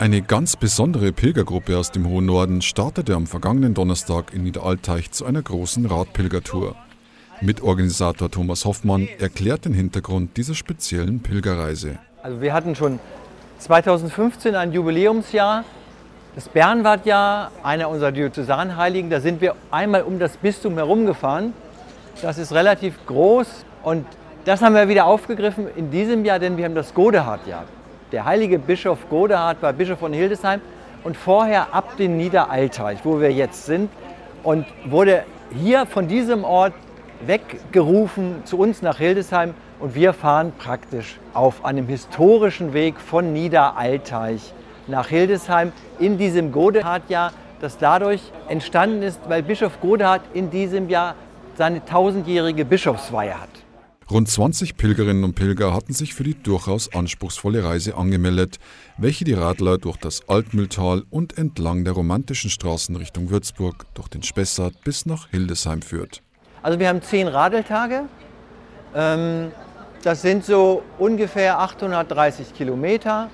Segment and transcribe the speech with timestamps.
[0.00, 5.26] Eine ganz besondere Pilgergruppe aus dem hohen Norden startete am vergangenen Donnerstag in Niederalteich zu
[5.26, 6.74] einer großen Radpilgertour.
[7.42, 11.98] Mitorganisator Thomas Hoffmann erklärt den Hintergrund dieser speziellen Pilgerreise.
[12.22, 12.98] Also wir hatten schon
[13.58, 15.64] 2015 ein Jubiläumsjahr,
[16.34, 19.10] das Bernwardjahr, einer unserer Diözesanheiligen.
[19.10, 21.52] Da sind wir einmal um das Bistum herumgefahren.
[22.22, 24.06] Das ist relativ groß und
[24.46, 27.66] das haben wir wieder aufgegriffen in diesem Jahr, denn wir haben das Godehardjahr.
[28.12, 30.60] Der heilige Bischof Godehard war Bischof von Hildesheim
[31.04, 33.90] und vorher ab den Niederalteich, wo wir jetzt sind,
[34.42, 35.24] und wurde
[35.54, 36.72] hier von diesem Ort
[37.26, 44.54] weggerufen zu uns nach Hildesheim und wir fahren praktisch auf einem historischen Weg von Niederalteich
[44.86, 51.14] nach Hildesheim in diesem Godehardjahr, das dadurch entstanden ist, weil Bischof Godehard in diesem Jahr
[51.56, 53.50] seine tausendjährige Bischofsweihe hat.
[54.10, 58.58] Rund 20 Pilgerinnen und Pilger hatten sich für die durchaus anspruchsvolle Reise angemeldet,
[58.98, 64.24] welche die Radler durch das Altmühltal und entlang der romantischen Straßen Richtung Würzburg, durch den
[64.24, 66.22] Spessart bis nach Hildesheim führt.
[66.60, 68.06] Also wir haben zehn Radeltage.
[68.96, 69.52] Ähm,
[70.02, 73.30] das sind so ungefähr 830 Kilometer.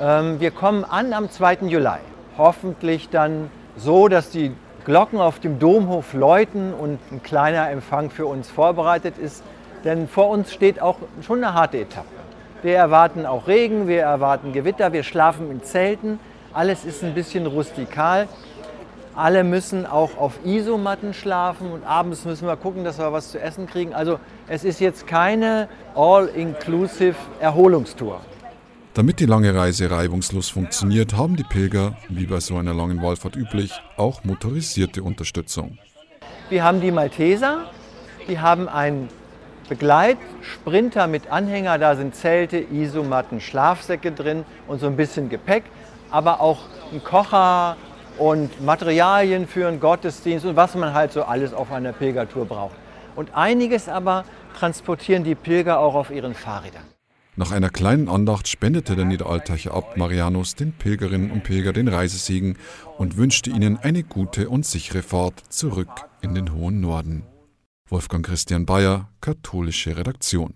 [0.00, 1.68] Ähm, wir kommen an am 2.
[1.68, 2.00] Juli.
[2.36, 4.50] Hoffentlich dann so, dass die
[4.84, 9.44] Glocken auf dem Domhof läuten und ein kleiner Empfang für uns vorbereitet ist.
[9.84, 12.08] Denn vor uns steht auch schon eine harte Etappe.
[12.62, 16.18] Wir erwarten auch Regen, wir erwarten Gewitter, wir schlafen in Zelten.
[16.52, 18.28] Alles ist ein bisschen rustikal.
[19.14, 23.40] Alle müssen auch auf Isomatten schlafen und abends müssen wir gucken, dass wir was zu
[23.40, 23.94] essen kriegen.
[23.94, 28.20] Also es ist jetzt keine all-inclusive Erholungstour.
[28.92, 33.36] Damit die lange Reise reibungslos funktioniert, haben die Pilger, wie bei so einer langen Wallfahrt
[33.36, 35.78] üblich, auch motorisierte Unterstützung.
[36.48, 37.70] Wir haben die Malteser,
[38.28, 39.08] die haben ein
[39.68, 45.64] Begleitsprinter mit Anhänger, da sind Zelte, Isomatten, Schlafsäcke drin und so ein bisschen Gepäck,
[46.10, 46.60] aber auch
[46.92, 47.76] ein Kocher
[48.18, 52.76] und Materialien für einen Gottesdienst und was man halt so alles auf einer Pilgertour braucht.
[53.14, 54.24] Und einiges aber
[54.58, 56.84] transportieren die Pilger auch auf ihren Fahrrädern.
[57.38, 62.56] Nach einer kleinen Andacht spendete der Niederalteicher Abt Marianus den Pilgerinnen und Pilger den Reisesegen
[62.96, 65.90] und wünschte ihnen eine gute und sichere Fahrt zurück
[66.22, 67.24] in den hohen Norden.
[67.88, 70.54] Wolfgang Christian Bayer, Katholische Redaktion.